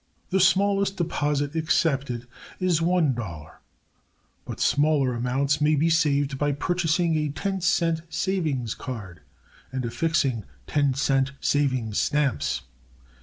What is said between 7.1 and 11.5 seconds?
a 10 cent savings card and affixing 10 cent